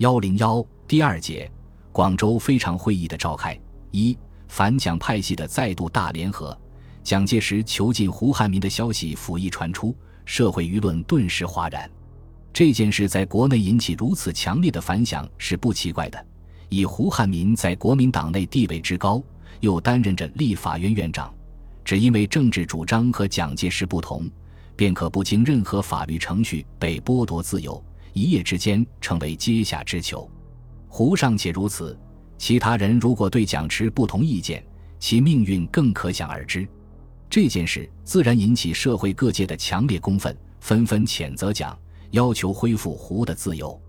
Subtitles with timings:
[0.00, 1.50] 幺零幺第二节，
[1.92, 3.54] 广州非常会议的召开。
[3.90, 4.16] 一
[4.48, 6.58] 反蒋派系的再度大联合，
[7.04, 9.94] 蒋介石囚禁胡汉民的消息甫一传出，
[10.24, 11.90] 社会舆论顿时哗然。
[12.50, 16.26] 这件事在国内引起如此强烈的反响是不奇怪的。
[16.70, 19.22] 以胡汉民在国民党内地位之高，
[19.60, 21.30] 又担任着立法院院长，
[21.84, 24.26] 只因为政治主张和蒋介石不同，
[24.76, 30.30] 便可不经任何法律程序被剥夺自由，一夜之间成为阶下之囚。
[30.88, 31.98] 胡尚且如此，
[32.38, 34.64] 其他人如果对蒋持不同意见，
[34.98, 36.68] 其命运更可想而知。
[37.28, 41.78] 这件事自然引起社会各界的强烈公愤，纷纷谴责蒋。
[42.10, 43.80] 要求恢复胡的自由，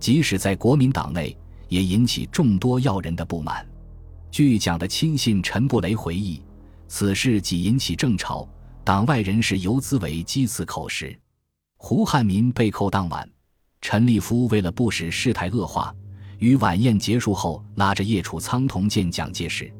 [0.00, 1.36] 即使在国民党内，
[1.68, 3.64] 也引起众多要人的不满。
[4.28, 6.42] 据蒋的亲信陈布雷回忆，
[6.88, 8.48] 此事即引起政潮，
[8.82, 11.16] 党外人士游资为讥刺口实。
[11.76, 13.30] 胡汉民被扣当晚，
[13.80, 15.94] 陈立夫为了不使事态恶化，
[16.38, 19.72] 于晚宴结束后拉着叶楚仓同见蒋介石。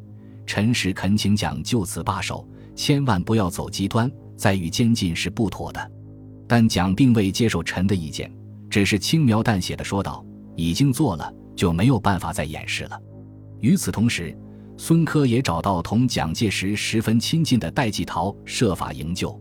[0.46, 5.90] 陈氏恳请蒋就此罢手，千万不要走极端，再与监禁是不妥的。
[6.48, 8.32] 但蒋并未接受陈的意见，
[8.68, 10.24] 只是轻描淡写的说道
[10.56, 13.00] ：“已经做了，就没有办法再掩饰了。”
[13.60, 14.36] 与此同时，
[14.76, 19.38] 孙科也找到同蒋介石十分亲近的戴季陶，设法营救。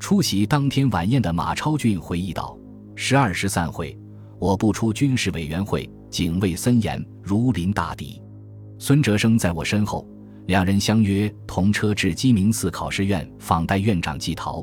[0.00, 2.58] 出席当天晚宴的马超俊回忆道
[3.02, 3.98] ：“十二时散会，
[4.38, 8.20] 我不出军事委员会，警卫森严，如临大敌。
[8.78, 10.06] 孙哲生在我身后，
[10.48, 14.62] 两人相约同车至鸡鸣寺考试院访代院长季陶。”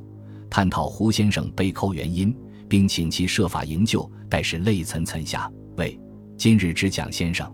[0.52, 2.34] 探讨胡先生被扣原因，
[2.70, 6.00] 并请其设法营救，但是泪涔涔下，为
[6.38, 7.52] ：“今日之蒋先生，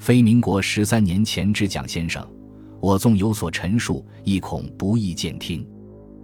[0.00, 2.28] 非民国十三年前之蒋先生。
[2.80, 5.64] 我纵有所陈述，亦恐不易见听。”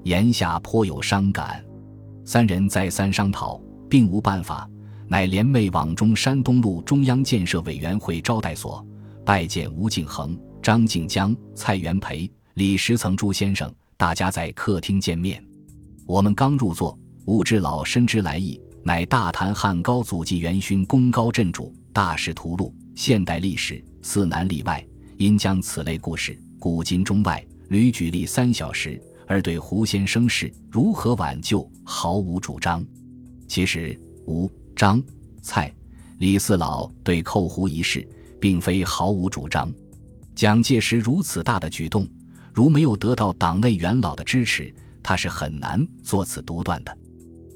[0.03, 1.65] 言下颇有伤感。
[2.25, 3.61] 三人再三商讨，
[3.95, 4.69] 并无办法，
[5.07, 8.85] 乃联袂往中山东路中央建设委员会招待所，
[9.25, 13.73] 拜见吴敬恒、张静江、蔡元培、李石曾诸先生。
[13.97, 15.41] 大家在客厅见面。
[16.07, 24.85] 我们刚入座，吾知老深知来意，乃大谈汉高祖纪元勋功高震主，大仕途路，现代历史四难例外，
[25.19, 32.85] 因将此类故事古今中外屡举例三小时，而对胡先生事如何挽救毫无主张。
[33.55, 35.01] 其实吴、张、
[35.41, 35.73] 蔡、
[36.19, 38.05] 李四老对寇胡一事，
[38.41, 39.73] 并非毫无主张。
[40.35, 42.05] 蒋介石如此大的举动，
[42.53, 44.75] 如没有得到党内元老的支持。
[45.05, 46.99] 他是很难做此独断的。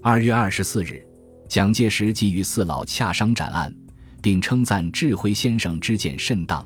[0.01, 1.05] 二月二十四日，
[1.49, 3.75] 蒋介石即与四老洽商斩案，
[4.23, 6.65] 并称赞智辉先生之见甚当，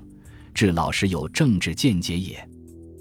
[0.52, 2.46] 智老师有政治见解也。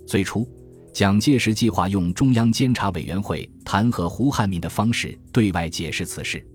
[0.07, 0.47] 最初，
[0.93, 6.45] 蒋介石计划用中央监察委员会弹劾胡汉民的方式对外解释此事。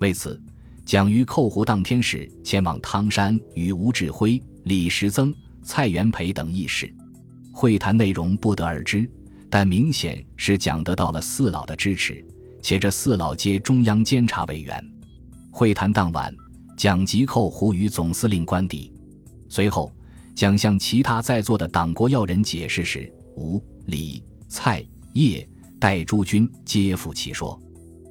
[0.00, 0.40] 为此，
[0.84, 6.92] 蒋于扣胡当天时前往汤山，与吴志辉、李时增、蔡元培等议事。
[7.52, 9.08] 会谈内容不得而知。
[9.50, 12.24] 但明显是蒋得到了四老的支持，
[12.60, 14.84] 且这四老皆中央监察委员。
[15.52, 16.34] 会谈当晚，
[16.76, 18.92] 蒋即扣胡于总司令官邸。
[19.48, 19.92] 随后，
[20.34, 25.46] 蒋向其他在座的党国要人解释时，吴、李、蔡、叶、
[25.78, 27.60] 戴诸军皆附其说。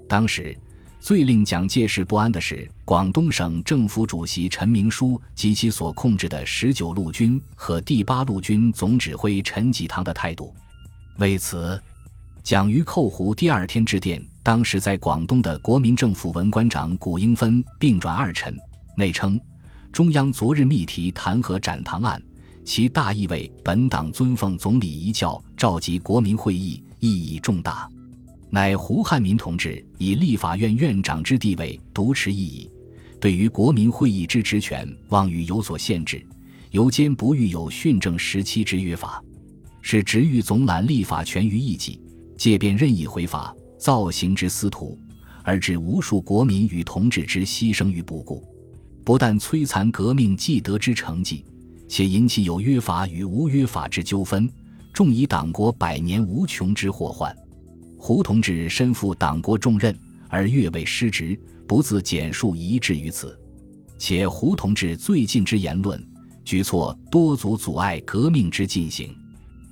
[0.08, 0.56] 当时，
[1.00, 10.54] 最令蒋介石不安的是广东省政府主席陈明书及其所控制的十九路军和第八路军总指挥陈济棠的态度。
[11.18, 11.82] 为此，
[12.42, 18.56] 蒋于寇胡第二天致电当时在广东的国民政府文官长谷英芬，并转二陈，
[18.96, 19.40] 内称：
[19.92, 22.22] 中央昨日密提弹劾展堂案，
[22.66, 27.90] 其大意为本党尊奉总理遗教，召集国民会议，意义重大。
[28.50, 32.70] 乃胡汉民同志以立法院院长之地位独持异议，
[33.20, 36.26] 对于国民会议之职权，妄予有所限制，
[36.72, 39.22] 犹坚不欲有训政时期之约法。
[39.82, 42.00] 是直欲总揽立法权于一己，
[42.38, 44.98] 借便任意回法，造行之司徒，
[45.44, 48.42] 而致无数国民与同志之牺牲于不顾。
[49.04, 51.44] 不但摧残革命既得之成绩，
[51.96, 54.50] 且引起有约法与无约法之纠纷，
[54.92, 57.32] 重以党国百年无穷之祸患。
[58.00, 59.96] 胡同志身负党国重任，
[60.28, 63.40] 而越位失职，不自简述一致于此。
[64.00, 66.04] 且胡同志最近之言论
[66.44, 69.16] 举措，多足阻碍革命之进行。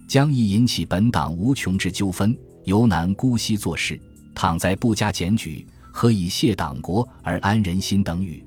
[0.07, 3.99] 将易引起本党无穷之纠纷，尤难姑息做事。
[4.35, 8.03] 倘在不加检举，何以谢党国而安人心？
[8.03, 8.45] 等语。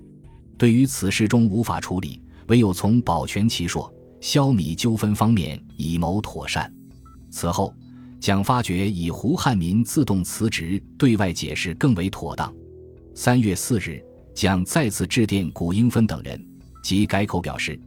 [0.56, 6.72] 对于此事中无法处理，唯有从保全其硕、消弭纠纷方面以谋妥善。
[7.30, 7.74] 此后，
[8.20, 12.52] 蒋发觉以胡汉民自动辞职对外解释更为妥当。
[13.14, 14.02] 三月四日，
[14.34, 16.42] 蒋再次致电古英芬等人，
[16.82, 17.78] 即改口表示，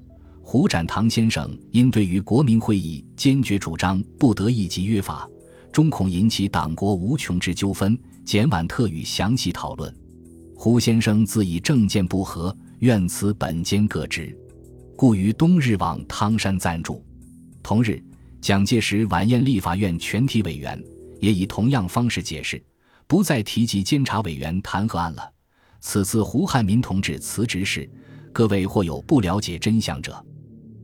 [0.42, 5.30] 胡展堂先生因对于国民会议坚决主张不得一级约法，
[5.72, 9.94] 终恐引起党国无穷之纠纷，简晚特予详细讨论。
[10.56, 14.38] 胡先生自以政见不合，愿此本兼各职，
[14.98, 17.06] 故于冬日往汤山暂住。
[17.62, 18.04] 同日，
[18.42, 20.84] 蒋介石晚宴立法院全体委员，
[21.20, 22.60] 也以同样方式解释，
[23.06, 25.32] 不再提及监察委员弹劾案了。
[25.82, 27.88] 此次胡汉民同志辞职时，
[28.34, 30.20] 各位或有不了解真相者，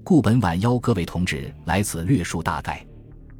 [0.03, 2.85] 故本晚邀各位同志来此略述大概。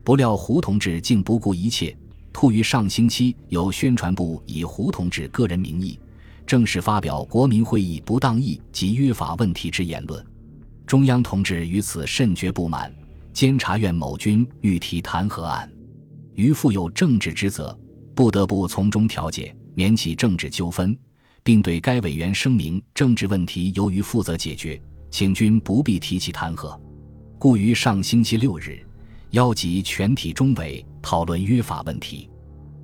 [0.04, 1.96] 不料胡同志竟不顾一切，
[2.34, 6.00] 突于上星期由宣传部以胡同志个人名义。
[6.48, 10.26] 正式发表国民会议不当议及约法问题之言论，
[10.94, 12.94] 中央同志于此甚觉不满。
[13.34, 15.68] 监察院某军欲提弹劾案，
[16.36, 17.76] 于负有政治职责，
[18.14, 20.96] 不得不从中调解，免起政治纠纷，
[21.42, 24.80] 并对该委员声明：政治问题由于负责解决，
[25.10, 26.80] 请君不必提起弹劾。
[27.40, 28.78] 故于上星期六日，
[29.32, 32.30] 邀集全体中委讨论约法问题。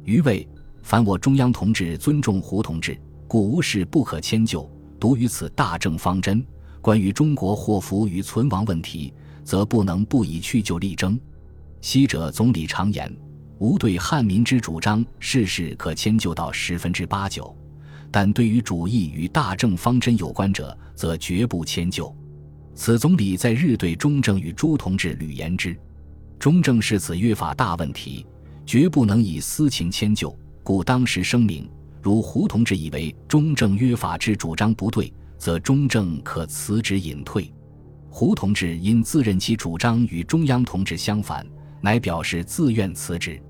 [0.03, 0.49] 余谓：
[0.81, 2.99] 凡我中央同志尊重胡同志。
[3.27, 4.67] 故无事不可迁就，
[4.99, 6.43] 独于此大政方针，
[6.81, 11.19] 关于中国祸福与存亡问题，则不能不以去就力争。
[11.81, 13.13] 昔者总理常言，
[13.59, 17.43] 吾对汉民之主张，事事可迁就到十分之八九；
[18.11, 22.13] 但对于主义与大政方针有关者，则绝不迁就。
[22.75, 25.77] 此总理在日对中正与朱同志屡言之，
[26.39, 28.25] 中正是此约法大问题，
[28.65, 30.33] 绝不能以私情迁就，
[30.63, 31.69] 故当时声明。
[32.01, 37.51] 如胡同志以为中正约法之主张不对，则中正可辞职隐退。
[38.09, 41.43] 胡同志因自认其主张与中央同志相反，
[41.81, 43.41] 乃表示自愿辞职。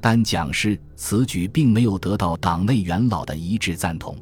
[0.00, 4.16] 但蒋氏此举并没有得到党内元老的一致赞同。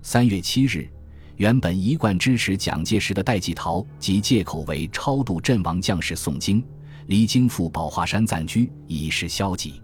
[0.00, 0.88] 三月七日，
[1.36, 6.64] 原本一贯支持蒋介石的戴季陶即借口为超度阵亡将士诵经，
[7.06, 9.80] 离京赴宝华山暂居，以示消极。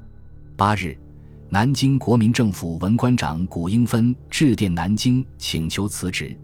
[0.56, 0.96] 八日。
[1.50, 6.34] 南京国民政府文官长谷英芬致电南京请求辞职，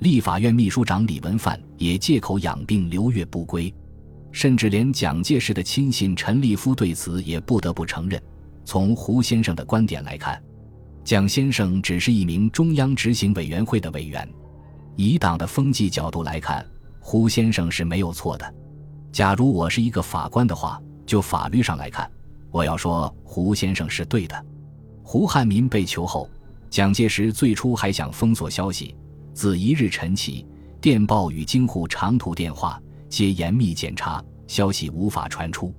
[0.00, 3.72] 立法院秘书长李文范也借口养病留月不归，
[4.30, 8.22] 甚至连蒋介石的亲信陈立夫对此也不得不承认。
[8.64, 10.42] 从胡先生的观点来看，
[11.02, 14.28] 蒋先生只是一名中央执行委员会的委员，
[14.96, 16.66] 以党的风纪角度来看，
[17.00, 18.54] 胡先生是没有错的。
[19.12, 22.10] 假如我是一个法官的话，就法律上来看，
[22.50, 24.46] 我要说胡先生是对的。
[25.02, 26.28] 胡汉民被囚后，
[26.68, 28.94] 蒋介石最初还想封锁消息。
[29.36, 30.46] 自一日晨起，
[30.80, 35.74] 电报与京沪长途电话皆严密检查，消息无法传出。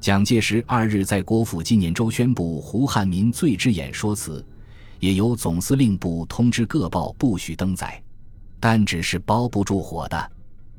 [0.00, 4.46] 蒋介石二日在国府纪念周宣布胡汉民罪之演说词，
[5.00, 8.00] 也由总司令部通知各报不许登载，
[8.60, 10.32] 但只是包不住火的。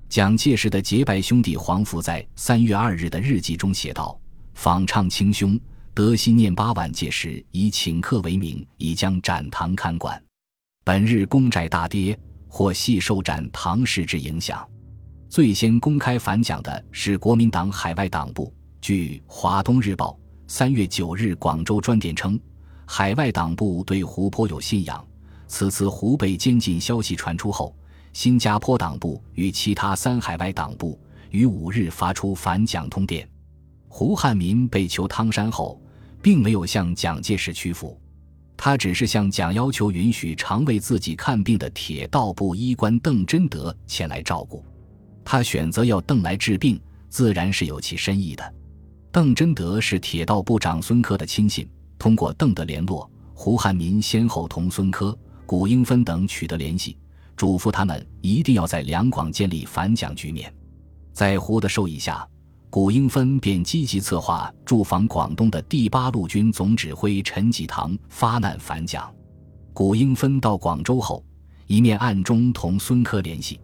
[0.08, 4.18] 蒋介石的结拜兄弟黄福在三月二日的日记中写道
[4.56, 5.60] ：“访唱亲兄。”
[5.94, 10.24] 德西念八晚届时，以请客为名，已将展堂看管。
[10.86, 12.18] 本日公债大跌，
[12.50, 14.68] 或系受展堂事之影响。
[15.30, 18.54] 最先公开反蒋的是国民党海外党部。
[18.82, 20.12] 据《华东日报》
[20.46, 22.38] 三月九日广州专电称，
[22.86, 25.02] 海外党部对胡颇有信仰。
[25.48, 27.74] 此次湖北监禁消息传出后，
[28.12, 33.26] 新加坡党部与其他三海外党部于五日发出反蒋通电。
[33.88, 35.80] 胡汉民被囚汤山后。
[36.24, 38.00] 并没有向蒋介石屈服，
[38.66, 44.64] 他只是向蒋要求允许常为自己看病的铁道部医官邓贞德前来照顾。
[45.26, 46.80] 他选择要邓来治病，
[47.10, 48.54] 自然是有其深意的。
[49.12, 55.14] 邓贞德是铁道部长孙科的亲信，通过邓的联络，胡汉民先后同孙科、
[55.46, 56.98] 古英芬等取得联系，
[57.36, 60.50] 嘱咐他们一定要在两广建立反蒋局面。
[61.12, 62.26] 在胡的授意下。
[62.74, 69.14] 古英芬便积极策划驻防广东的第八路军总指挥陈济棠发难反蒋。
[69.74, 71.24] 古英芬到广州后，
[71.68, 73.62] 一面暗中同孙科联系，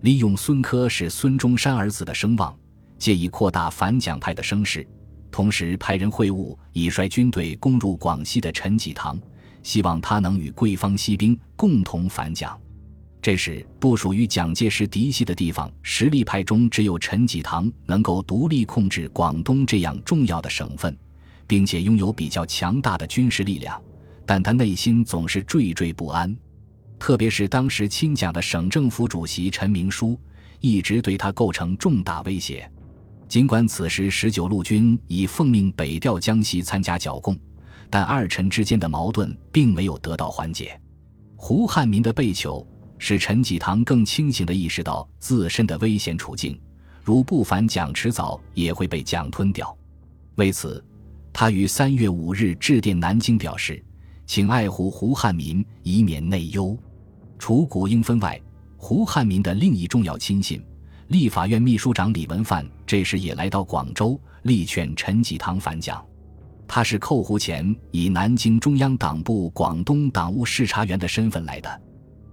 [0.00, 2.52] 利用孙科是孙中山儿子的声望，
[2.98, 4.82] 借以扩大反蒋派的声势；
[5.30, 9.16] 同时派人会晤已率军队攻入广西的陈济棠，
[9.62, 12.60] 希望他能与桂方西兵共同反蒋。
[13.22, 20.96] 这时，不属于蒋介石嫡系的地方实力派中，只有陈济棠能够独立控制广东这样重要的省份，
[21.46, 23.80] 并且拥有比较强大的军事力量。
[24.24, 26.34] 但他内心总是惴惴不安，
[26.98, 30.18] 特别是当时亲蒋的省政府主席陈明书，
[30.60, 32.70] 一直对他构成重大威胁。
[33.28, 37.38] 尽管此时十九路军已奉命北调江西参加剿共，
[37.90, 40.80] 但二陈之间的矛盾并没有得到缓解。
[41.36, 42.66] 胡汉民的被囚，
[43.00, 46.60] 使陈济棠更清醒地意识到自身的危险处境，
[47.02, 49.74] 如不反蒋，迟早也会被蒋吞掉。
[50.36, 50.84] 为此，
[51.32, 53.82] 他于三月五日致电南京，表示
[54.26, 56.76] 请爱护胡汉民，以免内忧。
[57.38, 58.38] 除古英芬外，
[58.76, 60.62] 胡汉民的另一重要亲信。
[61.08, 66.04] 立法院秘书长李文范这时也来到广州，力劝陈济棠反蒋。
[66.68, 71.80] 他是扣胡前以南京中央党部广东党务视察员的身份来的。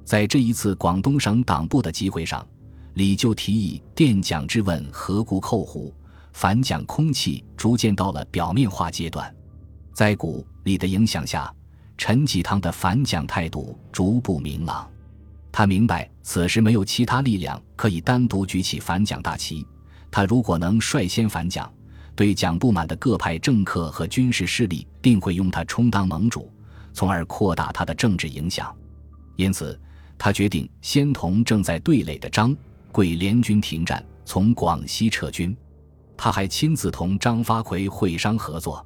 [0.07, 2.47] 在这一次广东省党部的集会上，
[2.93, 5.93] 李就提议电蒋质问何故扣湖，
[6.31, 9.35] 反蒋空气逐渐到了表面化阶段。
[9.91, 11.53] 在古李的影响下，
[11.97, 14.89] 陈济棠的反蒋态度逐步明朗。
[15.51, 19.67] 他明白，此时没有其他力量可以单独举起反蒋大旗。
[20.09, 21.69] 他如果能率先反蒋，
[22.15, 26.49] 对蒋不满的各派政客和军事势力定会用他充当盟主，
[26.93, 28.73] 从而扩大他的政治影响。
[29.35, 29.77] 因此，
[30.17, 32.55] 他决定先同正在对垒的张
[32.91, 35.55] 桂联军停战，从广西撤军。
[36.15, 38.85] 他还亲自同张发奎会商合作，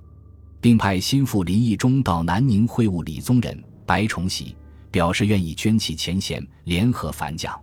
[0.59, 4.55] 并派心腹林毅中到南宁会晤李宗仁、白崇禧。
[4.91, 7.57] 表示愿意捐弃前嫌，联合反蒋。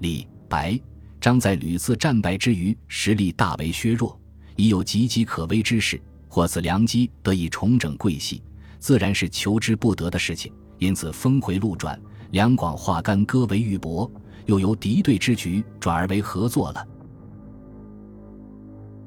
[0.00, 0.78] 李、白、
[1.18, 4.20] 张在屡次战败之余，实力大为削弱，
[4.54, 5.98] 已有岌岌可危之势。
[6.28, 8.42] 获此良机，得以重整桂系，
[8.78, 10.52] 自然是求之不得的事情。
[10.78, 11.98] 因此，峰回路转，
[12.30, 14.10] 两广化干戈为玉帛，
[14.46, 16.86] 又由敌对之局转而为合作了。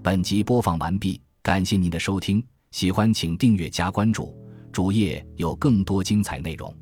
[0.03, 4.35] 本集播放完毕，感谢您的收听，喜欢请订阅加关注，
[4.71, 6.73] 主页有更多精彩内容。